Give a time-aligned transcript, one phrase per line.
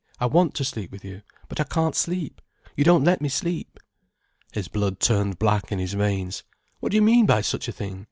[0.19, 1.21] I want to sleep with you.
[1.47, 2.41] But I can't sleep,
[2.75, 3.79] you don't let me sleep."
[4.51, 6.41] His blood turned black in his veins.
[6.79, 7.99] "What do you mean by such a thing?